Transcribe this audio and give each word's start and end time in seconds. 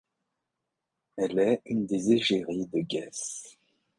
Elle 1.17 1.37
est 1.37 1.61
une 1.67 1.85
des 1.85 2.13
égéries 2.13 2.65
de 2.73 2.79
Guess. 2.79 3.55